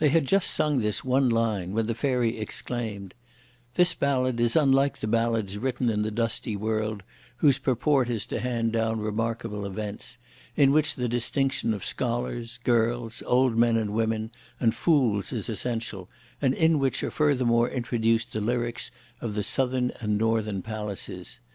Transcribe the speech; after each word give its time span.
They 0.00 0.10
had 0.10 0.26
just 0.26 0.50
sung 0.50 0.80
this 0.80 1.02
one 1.02 1.30
line 1.30 1.72
when 1.72 1.86
the 1.86 1.94
Fairy 1.94 2.36
exclaimed: 2.36 3.14
"This 3.72 3.94
ballad 3.94 4.38
is 4.38 4.54
unlike 4.54 4.98
the 4.98 5.06
ballads 5.06 5.56
written 5.56 5.88
in 5.88 6.02
the 6.02 6.10
dusty 6.10 6.54
world 6.56 7.02
whose 7.38 7.58
purport 7.58 8.10
is 8.10 8.26
to 8.26 8.38
hand 8.40 8.72
down 8.74 9.00
remarkable 9.00 9.64
events, 9.64 10.18
in 10.56 10.72
which 10.72 10.94
the 10.94 11.08
distinction 11.08 11.72
of 11.72 11.86
scholars, 11.86 12.58
girls, 12.64 13.22
old 13.24 13.56
men 13.56 13.78
and 13.78 13.94
women, 13.94 14.30
and 14.60 14.74
fools 14.74 15.32
is 15.32 15.48
essential, 15.48 16.10
and 16.42 16.52
in 16.52 16.78
which 16.78 17.02
are 17.02 17.10
furthermore 17.10 17.70
introduced 17.70 18.34
the 18.34 18.42
lyrics 18.42 18.90
of 19.22 19.34
the 19.34 19.42
Southern 19.42 19.90
and 20.02 20.18
Northern 20.18 20.60
Palaces. 20.60 21.40